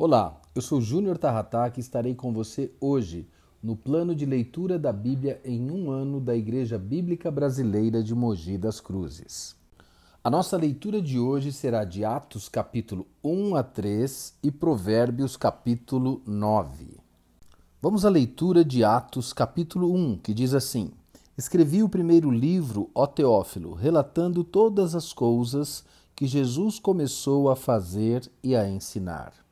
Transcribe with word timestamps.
Olá, 0.00 0.40
eu 0.54 0.62
sou 0.62 0.80
Júnior 0.80 1.18
Tarrataque 1.18 1.80
e 1.80 1.82
estarei 1.82 2.14
com 2.14 2.32
você 2.32 2.70
hoje 2.80 3.26
no 3.60 3.74
plano 3.74 4.14
de 4.14 4.24
leitura 4.24 4.78
da 4.78 4.92
Bíblia 4.92 5.40
em 5.44 5.72
um 5.72 5.90
ano 5.90 6.20
da 6.20 6.36
Igreja 6.36 6.78
Bíblica 6.78 7.32
Brasileira 7.32 8.00
de 8.00 8.14
Mogi 8.14 8.56
das 8.56 8.80
Cruzes. 8.80 9.56
A 10.22 10.30
nossa 10.30 10.56
leitura 10.56 11.02
de 11.02 11.18
hoje 11.18 11.50
será 11.50 11.82
de 11.82 12.04
Atos 12.04 12.48
capítulo 12.48 13.08
1 13.24 13.56
a 13.56 13.64
3 13.64 14.34
e 14.40 14.52
Provérbios 14.52 15.36
capítulo 15.36 16.22
9. 16.24 17.00
Vamos 17.82 18.04
à 18.04 18.08
leitura 18.08 18.64
de 18.64 18.84
Atos 18.84 19.32
capítulo 19.32 19.92
1, 19.92 20.18
que 20.18 20.32
diz 20.32 20.54
assim: 20.54 20.92
Escrevi 21.36 21.82
o 21.82 21.88
primeiro 21.88 22.30
livro, 22.30 22.88
ó 22.94 23.04
Teófilo, 23.04 23.74
relatando 23.74 24.44
todas 24.44 24.94
as 24.94 25.12
coisas 25.12 25.84
que 26.14 26.28
Jesus 26.28 26.78
começou 26.78 27.50
a 27.50 27.56
fazer 27.56 28.30
e 28.44 28.54
a 28.54 28.68
ensinar 28.68 29.47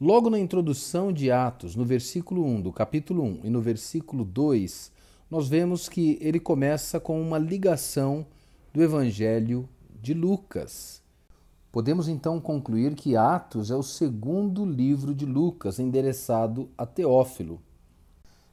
Logo 0.00 0.30
na 0.30 0.38
introdução 0.38 1.12
de 1.12 1.28
Atos, 1.28 1.74
no 1.74 1.84
versículo 1.84 2.44
1 2.44 2.60
do 2.60 2.72
capítulo 2.72 3.20
1 3.24 3.40
e 3.42 3.50
no 3.50 3.60
versículo 3.60 4.24
2, 4.24 4.92
nós 5.28 5.48
vemos 5.48 5.88
que 5.88 6.16
ele 6.20 6.38
começa 6.38 7.00
com 7.00 7.20
uma 7.20 7.36
ligação 7.36 8.24
do 8.72 8.80
Evangelho 8.80 9.68
de 10.00 10.14
Lucas. 10.14 11.02
Podemos 11.72 12.06
então 12.06 12.40
concluir 12.40 12.94
que 12.94 13.16
Atos 13.16 13.72
é 13.72 13.74
o 13.74 13.82
segundo 13.82 14.64
livro 14.64 15.12
de 15.12 15.26
Lucas 15.26 15.80
endereçado 15.80 16.68
a 16.78 16.86
Teófilo. 16.86 17.60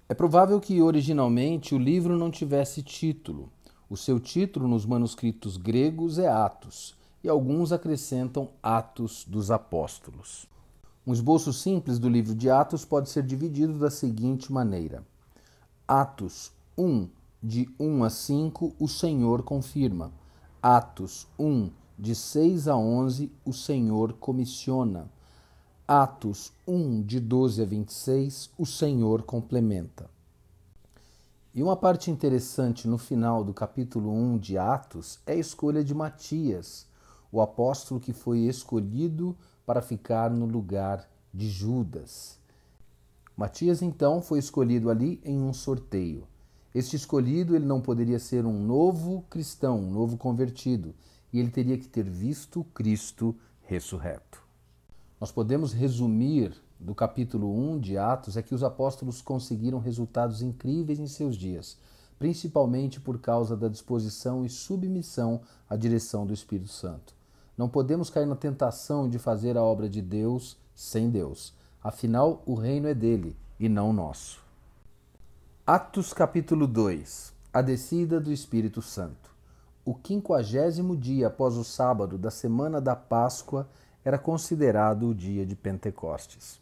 É 0.09 0.15
provável 0.15 0.59
que 0.59 0.81
originalmente 0.81 1.75
o 1.75 1.77
livro 1.77 2.17
não 2.17 2.31
tivesse 2.31 2.81
título. 2.81 3.51
O 3.87 3.95
seu 3.95 4.19
título 4.19 4.67
nos 4.67 4.83
manuscritos 4.83 5.57
gregos 5.57 6.17
é 6.17 6.27
Atos, 6.27 6.95
e 7.23 7.29
alguns 7.29 7.71
acrescentam 7.71 8.49
Atos 8.63 9.23
dos 9.27 9.51
Apóstolos. 9.51 10.54
Um 11.07 11.13
esboço 11.13 11.53
simples 11.53 11.99
do 11.99 12.09
livro 12.09 12.33
de 12.33 12.49
Atos 12.49 12.83
pode 12.83 13.09
ser 13.09 13.21
dividido 13.21 13.77
da 13.77 13.91
seguinte 13.91 14.51
maneira: 14.51 15.05
Atos 15.87 16.51
1, 16.75 17.07
de 17.43 17.69
1 17.79 18.03
a 18.03 18.09
5, 18.09 18.75
o 18.79 18.87
Senhor 18.87 19.43
confirma. 19.43 20.11
Atos 20.63 21.27
1, 21.37 21.69
de 21.99 22.15
6 22.15 22.67
a 22.67 22.75
11, 22.75 23.31
o 23.45 23.53
Senhor 23.53 24.13
comissiona. 24.13 25.07
Atos 25.87 26.51
1, 26.67 27.03
de 27.03 27.19
12 27.19 27.61
a 27.61 27.65
26, 27.65 28.49
o 28.57 28.65
Senhor 28.65 29.21
complementa. 29.21 30.09
E 31.53 31.61
uma 31.61 31.77
parte 31.77 32.09
interessante 32.09 32.87
no 32.87 32.97
final 32.97 33.43
do 33.43 33.53
capítulo 33.53 34.11
1 34.11 34.39
de 34.39 34.57
Atos 34.57 35.19
é 35.27 35.33
a 35.33 35.37
escolha 35.37 35.83
de 35.83 35.93
Matias, 35.93 36.87
o 37.31 37.41
apóstolo 37.41 37.99
que 37.99 38.13
foi 38.13 38.39
escolhido 38.39 39.35
para 39.65 39.81
ficar 39.81 40.29
no 40.29 40.45
lugar 40.45 41.09
de 41.33 41.49
Judas. 41.49 42.39
Matias 43.35 43.81
então 43.81 44.21
foi 44.21 44.39
escolhido 44.39 44.89
ali 44.89 45.19
em 45.23 45.41
um 45.41 45.51
sorteio. 45.51 46.25
Este 46.73 46.95
escolhido 46.95 47.55
ele 47.55 47.65
não 47.65 47.81
poderia 47.81 48.19
ser 48.19 48.45
um 48.45 48.57
novo 48.57 49.23
cristão, 49.29 49.79
um 49.79 49.91
novo 49.91 50.17
convertido, 50.17 50.93
e 51.31 51.39
ele 51.39 51.49
teria 51.49 51.77
que 51.77 51.87
ter 51.87 52.09
visto 52.09 52.63
Cristo 52.73 53.35
ressurreto. 53.63 54.41
Nós 55.19 55.31
podemos 55.31 55.73
resumir 55.73 56.53
do 56.79 56.93
capítulo 56.93 57.53
1 57.73 57.79
de 57.79 57.97
Atos 57.97 58.37
é 58.37 58.41
que 58.41 58.53
os 58.53 58.63
apóstolos 58.63 59.21
conseguiram 59.21 59.79
resultados 59.79 60.41
incríveis 60.41 60.99
em 60.99 61.07
seus 61.07 61.35
dias, 61.35 61.77
principalmente 62.17 62.99
por 62.99 63.19
causa 63.19 63.55
da 63.55 63.67
disposição 63.67 64.45
e 64.45 64.49
submissão 64.49 65.41
à 65.69 65.75
direção 65.75 66.25
do 66.25 66.33
Espírito 66.33 66.69
Santo. 66.69 67.13
Não 67.57 67.69
podemos 67.69 68.09
cair 68.09 68.25
na 68.25 68.35
tentação 68.35 69.09
de 69.09 69.17
fazer 69.17 69.57
a 69.57 69.63
obra 69.63 69.89
de 69.89 70.01
Deus 70.01 70.57
sem 70.73 71.09
Deus. 71.09 71.53
Afinal, 71.83 72.41
o 72.45 72.53
reino 72.53 72.87
é 72.87 72.93
dele 72.93 73.35
e 73.59 73.69
não 73.69 73.93
nosso. 73.93 74.43
Atos 75.65 76.13
capítulo 76.13 76.67
2 76.67 77.33
A 77.53 77.61
descida 77.61 78.19
do 78.19 78.31
Espírito 78.31 78.81
Santo. 78.81 79.33
O 79.85 79.93
quinquagésimo 79.93 80.97
dia 80.97 81.27
após 81.27 81.55
o 81.55 81.63
sábado 81.63 82.17
da 82.17 82.31
semana 82.31 82.81
da 82.81 82.95
Páscoa 82.95 83.69
era 84.03 84.17
considerado 84.17 85.07
o 85.07 85.15
dia 85.15 85.45
de 85.45 85.55
Pentecostes. 85.55 86.59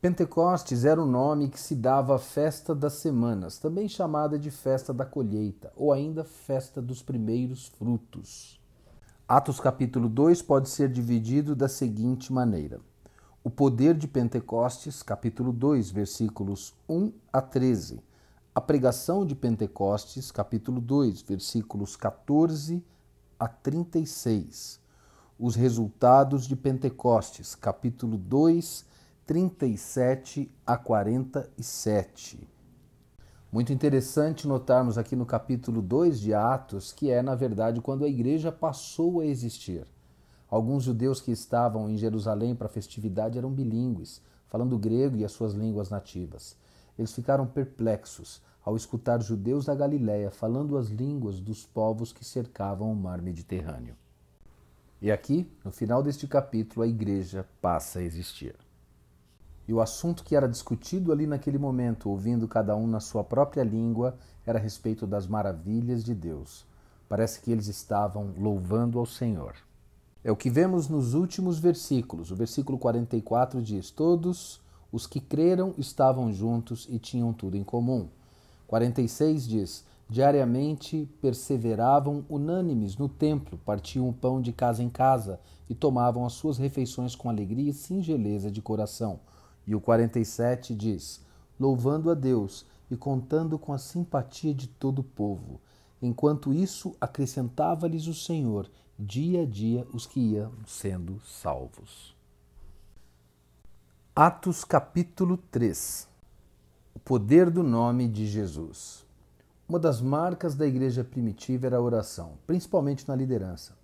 Pentecostes 0.00 0.84
era 0.84 1.02
o 1.02 1.06
nome 1.06 1.48
que 1.48 1.58
se 1.58 1.74
dava 1.74 2.14
à 2.14 2.18
festa 2.20 2.72
das 2.72 2.92
semanas, 2.92 3.58
também 3.58 3.88
chamada 3.88 4.38
de 4.38 4.48
festa 4.48 4.94
da 4.94 5.04
colheita, 5.04 5.72
ou 5.74 5.92
ainda 5.92 6.22
festa 6.22 6.80
dos 6.80 7.02
primeiros 7.02 7.66
frutos. 7.66 8.60
Atos 9.26 9.58
capítulo 9.58 10.08
2 10.08 10.40
pode 10.40 10.68
ser 10.68 10.88
dividido 10.88 11.56
da 11.56 11.68
seguinte 11.68 12.32
maneira: 12.32 12.80
O 13.42 13.50
poder 13.50 13.92
de 13.94 14.06
Pentecostes, 14.06 15.02
capítulo 15.02 15.52
2, 15.52 15.90
versículos 15.90 16.72
1 16.88 17.12
a 17.32 17.42
13. 17.42 18.00
A 18.54 18.60
pregação 18.60 19.26
de 19.26 19.34
Pentecostes, 19.34 20.30
capítulo 20.30 20.80
2, 20.80 21.22
versículos 21.22 21.96
14 21.96 22.84
a 23.36 23.48
36. 23.48 24.78
Os 25.36 25.56
resultados 25.56 26.46
de 26.46 26.54
Pentecostes, 26.54 27.56
capítulo 27.56 28.16
2, 28.16 28.86
37 29.28 30.50
a 30.66 30.78
47. 30.78 32.48
Muito 33.52 33.74
interessante 33.74 34.48
notarmos 34.48 34.96
aqui 34.96 35.14
no 35.14 35.26
capítulo 35.26 35.82
2 35.82 36.18
de 36.18 36.32
Atos 36.32 36.92
que 36.92 37.10
é, 37.10 37.20
na 37.20 37.34
verdade, 37.34 37.82
quando 37.82 38.06
a 38.06 38.08
igreja 38.08 38.50
passou 38.50 39.20
a 39.20 39.26
existir. 39.26 39.86
Alguns 40.48 40.84
judeus 40.84 41.20
que 41.20 41.30
estavam 41.30 41.90
em 41.90 41.98
Jerusalém 41.98 42.54
para 42.54 42.68
a 42.68 42.70
festividade 42.70 43.36
eram 43.36 43.52
bilíngues, 43.52 44.22
falando 44.46 44.78
grego 44.78 45.18
e 45.18 45.26
as 45.26 45.32
suas 45.32 45.52
línguas 45.52 45.90
nativas. 45.90 46.56
Eles 46.98 47.12
ficaram 47.12 47.46
perplexos 47.46 48.40
ao 48.64 48.76
escutar 48.76 49.22
judeus 49.22 49.66
da 49.66 49.74
Galiléia 49.74 50.30
falando 50.30 50.78
as 50.78 50.88
línguas 50.88 51.38
dos 51.38 51.66
povos 51.66 52.14
que 52.14 52.24
cercavam 52.24 52.90
o 52.90 52.96
mar 52.96 53.20
Mediterrâneo. 53.20 53.94
E 55.02 55.12
aqui, 55.12 55.52
no 55.62 55.70
final 55.70 56.02
deste 56.02 56.26
capítulo, 56.26 56.82
a 56.82 56.88
igreja 56.88 57.46
passa 57.60 57.98
a 57.98 58.02
existir. 58.02 58.56
E 59.68 59.72
o 59.74 59.82
assunto 59.82 60.24
que 60.24 60.34
era 60.34 60.48
discutido 60.48 61.12
ali 61.12 61.26
naquele 61.26 61.58
momento, 61.58 62.08
ouvindo 62.08 62.48
cada 62.48 62.74
um 62.74 62.86
na 62.86 63.00
sua 63.00 63.22
própria 63.22 63.62
língua, 63.62 64.16
era 64.46 64.58
a 64.58 64.62
respeito 64.62 65.06
das 65.06 65.26
maravilhas 65.26 66.02
de 66.02 66.14
Deus. 66.14 66.64
Parece 67.06 67.42
que 67.42 67.52
eles 67.52 67.68
estavam 67.68 68.32
louvando 68.38 68.98
ao 68.98 69.04
Senhor. 69.04 69.54
É 70.24 70.32
o 70.32 70.36
que 70.36 70.48
vemos 70.48 70.88
nos 70.88 71.12
últimos 71.12 71.58
versículos. 71.58 72.30
O 72.30 72.36
versículo 72.36 72.78
44 72.78 73.60
diz: 73.60 73.90
Todos 73.90 74.58
os 74.90 75.06
que 75.06 75.20
creram 75.20 75.74
estavam 75.76 76.32
juntos 76.32 76.86
e 76.88 76.98
tinham 76.98 77.34
tudo 77.34 77.54
em 77.54 77.62
comum. 77.62 78.08
46 78.68 79.46
diz: 79.46 79.84
Diariamente 80.08 81.06
perseveravam 81.20 82.24
unânimes 82.26 82.96
no 82.96 83.06
templo, 83.06 83.60
partiam 83.66 84.08
o 84.08 84.14
pão 84.14 84.40
de 84.40 84.50
casa 84.50 84.82
em 84.82 84.88
casa 84.88 85.38
e 85.68 85.74
tomavam 85.74 86.24
as 86.24 86.32
suas 86.32 86.56
refeições 86.56 87.14
com 87.14 87.28
alegria 87.28 87.68
e 87.68 87.74
singeleza 87.74 88.50
de 88.50 88.62
coração 88.62 89.20
e 89.68 89.74
o 89.74 89.80
47 89.80 90.74
diz: 90.74 91.22
louvando 91.60 92.10
a 92.10 92.14
Deus 92.14 92.64
e 92.90 92.96
contando 92.96 93.58
com 93.58 93.72
a 93.72 93.78
simpatia 93.78 94.54
de 94.54 94.66
todo 94.66 95.00
o 95.00 95.04
povo. 95.04 95.60
Enquanto 96.00 96.54
isso, 96.54 96.96
acrescentava-lhes 96.98 98.06
o 98.06 98.14
Senhor, 98.14 98.70
dia 98.98 99.42
a 99.42 99.44
dia, 99.46 99.86
os 99.92 100.06
que 100.06 100.20
iam 100.20 100.52
sendo 100.66 101.20
salvos. 101.20 102.16
Atos 104.16 104.64
capítulo 104.64 105.36
3 105.36 106.08
O 106.94 106.98
poder 106.98 107.50
do 107.50 107.62
nome 107.62 108.08
de 108.08 108.26
Jesus. 108.26 109.04
Uma 109.68 109.78
das 109.78 110.00
marcas 110.00 110.54
da 110.54 110.66
igreja 110.66 111.04
primitiva 111.04 111.66
era 111.66 111.76
a 111.76 111.82
oração, 111.82 112.38
principalmente 112.46 113.06
na 113.06 113.14
liderança. 113.14 113.76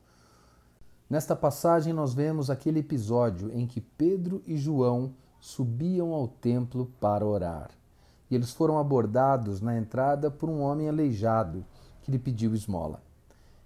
Nesta 1.11 1.37
passagem, 1.37 1.93
nós 1.93 2.15
vemos 2.15 2.49
aquele 2.49 2.81
episódio 2.81 3.53
em 3.53 3.67
que 3.67 3.83
Pedro 3.83 4.43
e 4.47 4.57
João 4.57 5.13
subiam 5.45 6.15
ao 6.15 6.27
templo 6.27 6.91
para 6.99 7.27
orar. 7.27 7.71
E 8.31 8.35
eles 8.35 8.55
foram 8.55 8.79
abordados 8.79 9.61
na 9.61 9.77
entrada 9.77 10.31
por 10.31 10.49
um 10.49 10.63
homem 10.63 10.89
aleijado 10.89 11.67
que 12.01 12.11
lhe 12.11 12.19
pediu 12.19 12.55
esmola. 12.55 13.03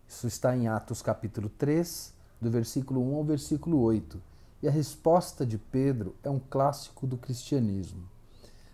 Isso 0.09 0.27
está 0.27 0.57
em 0.57 0.67
Atos 0.67 1.01
capítulo 1.01 1.49
3, 1.49 2.13
do 2.41 2.51
versículo 2.51 3.01
1 3.13 3.15
ao 3.15 3.25
versículo 3.25 3.81
8. 3.81 4.21
E 4.61 4.67
a 4.67 4.73
resposta 4.73 5.47
de 5.47 5.57
Pedro 5.57 6.17
é 6.25 6.29
um 6.29 6.41
clássico 6.41 7.07
do 7.07 7.17
cristianismo. 7.17 8.09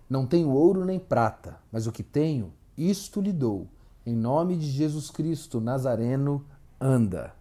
Não 0.09 0.27
tenho 0.27 0.49
ouro 0.49 0.83
nem 0.83 0.99
prata, 0.99 1.59
mas 1.71 1.87
o 1.87 1.93
que 1.93 2.03
tenho, 2.03 2.55
isto 2.75 3.21
lhe 3.21 3.35
dou. 3.35 3.69
Em 4.07 4.17
nome 4.17 4.57
de 4.57 4.67
Jesus 4.67 5.11
Cristo 5.11 5.61
Nazareno, 5.61 6.43
anda. 6.81 7.35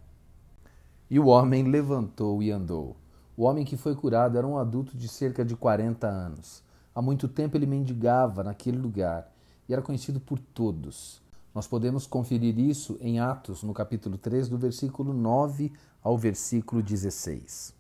E 1.10 1.18
o 1.22 1.28
homem 1.28 1.64
levantou 1.64 2.44
e 2.44 2.52
andou. 2.52 2.98
O 3.36 3.46
homem 3.46 3.66
que 3.66 3.76
foi 3.76 3.96
curado 3.96 4.38
era 4.38 4.46
um 4.46 4.60
adulto 4.60 4.96
de 4.96 5.08
cerca 5.08 5.44
de 5.44 5.56
40 5.56 6.08
anos. 6.08 6.64
Há 6.94 7.02
muito 7.02 7.28
tempo 7.28 7.58
ele 7.58 7.66
mendigava 7.66 8.44
naquele 8.44 8.78
lugar 8.78 9.28
e 9.68 9.74
era 9.74 9.82
conhecido 9.82 10.20
por 10.20 10.38
todos. 10.38 11.20
Nós 11.54 11.66
podemos 11.66 12.06
conferir 12.06 12.60
isso 12.60 12.96
em 13.02 13.20
Atos, 13.20 13.64
no 13.64 13.74
capítulo 13.74 14.20
3, 14.20 14.48
do 14.50 14.58
versículo 14.58 15.14
9 15.14 15.74
ao 16.04 16.16
versículo 16.16 16.84
16. 16.84 17.74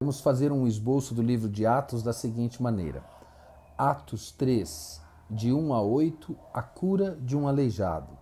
Vamos 0.00 0.20
fazer 0.20 0.50
um 0.50 0.66
esboço 0.66 1.14
do 1.14 1.22
livro 1.22 1.48
de 1.48 1.64
Atos 1.64 2.02
da 2.02 2.12
seguinte 2.12 2.60
maneira: 2.60 3.04
Atos 3.76 4.32
3, 4.32 5.00
de 5.30 5.52
1 5.52 5.74
a 5.74 5.80
8, 5.80 6.36
a 6.52 6.62
cura 6.62 7.16
de 7.22 7.36
um 7.36 7.46
aleijado. 7.46 8.18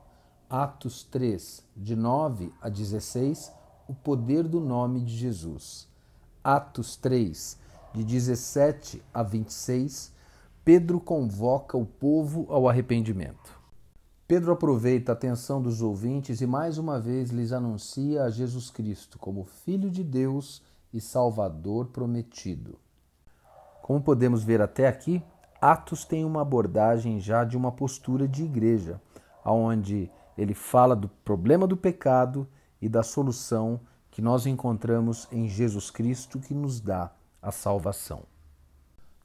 Atos 0.49 1.05
3, 1.05 1.65
de 1.75 1.97
9 1.97 2.53
a 2.61 2.69
16, 2.69 3.51
o 3.89 3.95
poder 3.95 4.47
do 4.47 4.61
nome 4.61 5.01
de 5.01 5.17
Jesus. 5.17 5.89
Atos 6.49 6.95
3, 6.95 7.59
de 7.93 8.05
17 8.05 9.03
a 9.13 9.21
26, 9.21 10.13
Pedro 10.65 11.01
convoca 11.01 11.77
o 11.77 11.85
povo 11.85 12.47
ao 12.49 12.69
arrependimento. 12.69 13.59
Pedro 14.29 14.53
aproveita 14.53 15.11
a 15.11 15.15
atenção 15.15 15.61
dos 15.61 15.83
ouvintes 15.83 16.41
e 16.41 16.47
mais 16.47 16.79
uma 16.79 17.01
vez 17.01 17.31
lhes 17.31 17.51
anuncia 17.51 18.23
a 18.23 18.31
Jesus 18.31 18.71
Cristo 18.71 19.19
como 19.19 19.43
Filho 19.43 19.91
de 19.91 20.05
Deus 20.05 20.63
e 20.93 21.01
Salvador 21.01 21.87
prometido. 21.87 22.79
Como 23.83 24.01
podemos 24.01 24.45
ver 24.45 24.63
até 24.63 24.87
aqui, 24.87 25.21
Atos 25.61 26.05
tem 26.05 26.25
uma 26.25 26.43
abordagem 26.43 27.19
já 27.19 27.43
de 27.43 27.57
uma 27.57 27.73
postura 27.73 28.29
de 28.29 28.45
igreja, 28.45 29.01
onde 29.45 30.09
ele 30.39 30.55
fala 30.55 30.95
do 30.95 31.09
problema 31.09 31.67
do 31.67 31.77
pecado 31.77 32.47
e 32.81 32.89
da 32.89 33.03
solução 33.03 33.81
que 34.17 34.23
nós 34.23 34.47
encontramos 34.47 35.29
em 35.31 35.47
Jesus 35.47 35.91
Cristo 35.91 36.41
que 36.41 36.55
nos 36.55 36.81
dá 36.81 37.13
a 37.43 37.53
salvação. 37.53 38.23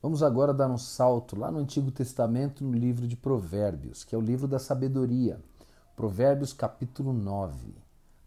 Vamos 0.02 0.22
agora 0.22 0.54
dar 0.54 0.70
um 0.70 0.78
salto 0.78 1.40
lá 1.40 1.50
no 1.50 1.60
Antigo 1.60 1.90
Testamento, 1.92 2.62
no 2.62 2.74
livro 2.74 3.08
de 3.08 3.16
Provérbios, 3.16 4.04
que 4.04 4.14
é 4.14 4.18
o 4.18 4.22
livro 4.22 4.50
da 4.50 4.60
sabedoria. 4.60 5.40
Provérbios, 5.96 6.52
capítulo 6.52 7.14
9. 7.14 7.74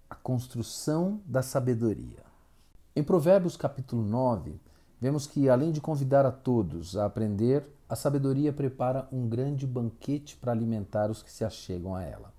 A 0.08 0.14
construção 0.14 1.20
da 1.26 1.42
sabedoria. 1.42 2.24
Em 2.96 3.04
Provérbios, 3.04 3.58
capítulo 3.58 4.02
9, 4.02 4.58
vemos 4.98 5.26
que, 5.26 5.50
além 5.50 5.70
de 5.70 5.82
convidar 5.82 6.24
a 6.24 6.32
todos 6.32 6.96
a 6.96 7.04
aprender, 7.04 7.68
a 7.86 7.94
sabedoria 7.94 8.54
prepara 8.54 9.06
um 9.12 9.28
grande 9.28 9.66
banquete 9.66 10.34
para 10.38 10.52
alimentar 10.52 11.10
os 11.10 11.22
que 11.22 11.30
se 11.30 11.44
achegam 11.44 11.94
a 11.94 12.02
ela. 12.02 12.32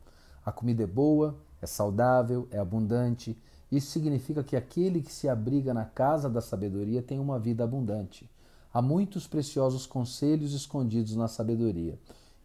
A 0.43 0.51
comida 0.51 0.81
é 0.81 0.87
boa, 0.87 1.37
é 1.61 1.67
saudável, 1.67 2.47
é 2.49 2.57
abundante. 2.57 3.37
Isso 3.71 3.91
significa 3.91 4.43
que 4.43 4.55
aquele 4.55 5.01
que 5.01 5.11
se 5.11 5.27
abriga 5.27 5.73
na 5.73 5.85
casa 5.85 6.29
da 6.29 6.41
sabedoria 6.41 7.01
tem 7.01 7.19
uma 7.19 7.39
vida 7.39 7.63
abundante. 7.63 8.29
Há 8.73 8.81
muitos 8.81 9.27
preciosos 9.27 9.85
conselhos 9.85 10.53
escondidos 10.53 11.15
na 11.15 11.27
sabedoria, 11.27 11.97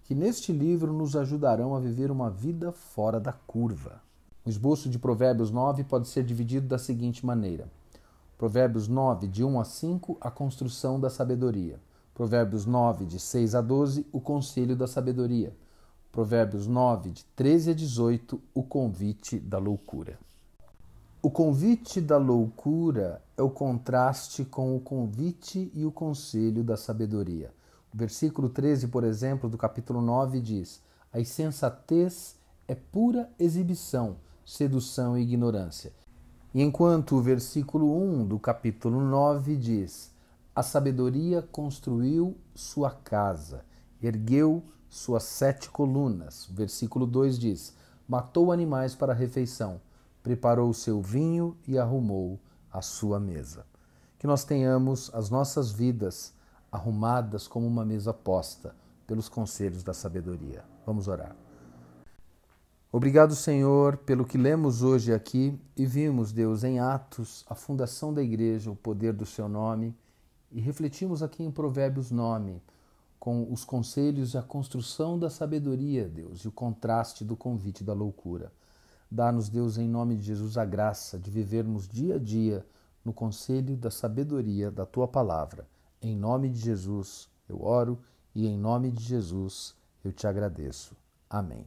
que 0.05 0.14
neste 0.14 0.52
livro 0.52 0.93
nos 0.93 1.14
ajudarão 1.14 1.75
a 1.75 1.81
viver 1.81 2.11
uma 2.11 2.31
vida 2.31 2.72
fora 2.72 3.20
da 3.20 3.32
curva. 3.32 4.00
O 4.44 4.49
esboço 4.49 4.88
de 4.88 4.99
Provérbios 4.99 5.50
9 5.50 5.84
pode 5.84 6.08
ser 6.08 6.25
dividido 6.25 6.67
da 6.67 6.78
seguinte 6.78 7.26
maneira: 7.26 7.69
Provérbios 8.38 8.88
9, 8.88 9.26
de 9.26 9.44
1 9.44 9.61
a 9.61 9.64
5, 9.64 10.16
a 10.20 10.31
construção 10.31 10.99
da 10.99 11.11
sabedoria. 11.11 11.78
Provérbios 12.14 12.64
9, 12.64 13.05
de 13.05 13.20
6 13.20 13.55
a 13.55 13.61
12, 13.61 14.06
o 14.12 14.20
conselho 14.20 14.75
da 14.75 14.87
sabedoria. 14.87 15.52
Provérbios 16.11 16.66
9, 16.66 17.11
de 17.11 17.25
13 17.37 17.70
a 17.70 17.75
18, 17.75 18.40
o 18.55 18.62
convite 18.62 19.38
da 19.38 19.58
loucura. 19.58 20.19
O 21.22 21.31
convite 21.31 22.00
da 22.00 22.17
loucura 22.17 23.22
é 23.37 23.43
o 23.43 23.50
contraste 23.50 24.43
com 24.43 24.75
o 24.75 24.81
convite 24.81 25.70
e 25.75 25.84
o 25.84 25.93
conselho 25.93 26.64
da 26.64 26.78
sabedoria. 26.78 27.52
O 27.93 27.99
versículo 27.99 28.49
13, 28.49 28.88
por 28.88 29.05
exemplo, 29.05 29.46
do 29.46 29.58
capítulo 29.58 30.00
9 30.00 30.40
diz: 30.40 30.81
A 31.12 31.20
insensatez 31.20 32.37
é 32.67 32.75
pura 32.75 33.31
exibição, 33.38 34.17
sedução 34.46 35.19
e 35.19 35.20
ignorância. 35.20 35.93
E 36.55 36.62
enquanto 36.62 37.17
o 37.17 37.20
versículo 37.20 37.94
1 38.02 38.26
do 38.26 38.38
capítulo 38.38 38.99
9 38.99 39.58
diz: 39.58 40.14
A 40.55 40.62
sabedoria 40.62 41.43
construiu 41.52 42.34
sua 42.55 42.93
casa, 42.93 43.62
ergueu 44.02 44.62
suas 44.88 45.25
sete 45.25 45.69
colunas. 45.69 46.49
O 46.49 46.55
versículo 46.55 47.06
2 47.06 47.38
diz: 47.38 47.75
Matou 48.08 48.50
animais 48.50 48.94
para 48.94 49.12
refeição 49.12 49.82
preparou 50.22 50.70
o 50.70 50.75
seu 50.75 51.00
vinho 51.00 51.56
e 51.67 51.78
arrumou 51.78 52.38
a 52.72 52.82
sua 52.82 53.19
mesa. 53.19 53.67
Que 54.19 54.26
nós 54.26 54.44
tenhamos 54.44 55.11
as 55.14 55.31
nossas 55.31 55.70
vidas 55.70 56.34
arrumadas 56.70 57.49
como 57.49 57.67
uma 57.67 57.84
mesa 57.84 58.12
posta 58.12 58.75
pelos 59.06 59.28
conselhos 59.28 59.82
da 59.82 59.93
sabedoria. 59.93 60.62
Vamos 60.87 61.08
orar. 61.08 61.34
Obrigado, 62.93 63.37
Senhor, 63.37 63.96
pelo 63.99 64.25
que 64.25 64.37
lemos 64.37 64.82
hoje 64.82 65.12
aqui 65.12 65.56
e 65.76 65.87
vimos, 65.87 66.32
Deus, 66.32 66.64
em 66.64 66.81
Atos, 66.81 67.44
a 67.49 67.55
fundação 67.55 68.12
da 68.12 68.20
igreja, 68.20 68.70
o 68.70 68.75
poder 68.76 69.12
do 69.12 69.25
seu 69.25 69.49
nome, 69.49 69.96
e 70.50 70.61
refletimos 70.61 71.23
aqui 71.23 71.44
em 71.44 71.52
Provérbios 71.52 72.11
9, 72.11 72.61
com 73.19 73.52
os 73.52 73.64
conselhos 73.64 74.34
e 74.34 74.38
a 74.38 74.43
construção 74.43 75.16
da 75.16 75.31
sabedoria, 75.31 76.08
Deus, 76.08 76.40
e 76.40 76.49
o 76.49 76.52
contraste 76.52 77.25
do 77.25 77.37
convite 77.37 77.84
da 77.84 77.93
loucura. 77.93 78.52
Dá-nos, 79.10 79.48
Deus, 79.48 79.76
em 79.76 79.88
nome 79.88 80.16
de 80.16 80.22
Jesus, 80.22 80.56
a 80.56 80.64
graça 80.64 81.18
de 81.18 81.30
vivermos 81.30 81.88
dia 81.88 82.14
a 82.14 82.18
dia 82.18 82.64
no 83.04 83.12
conselho 83.12 83.76
da 83.76 83.90
sabedoria 83.90 84.70
da 84.70 84.86
tua 84.86 85.08
palavra. 85.08 85.66
Em 86.00 86.16
nome 86.16 86.48
de 86.48 86.60
Jesus 86.60 87.28
eu 87.48 87.62
oro 87.62 87.98
e 88.34 88.46
em 88.46 88.56
nome 88.56 88.90
de 88.90 89.02
Jesus 89.02 89.74
eu 90.04 90.12
te 90.12 90.26
agradeço. 90.26 90.96
Amém. 91.28 91.66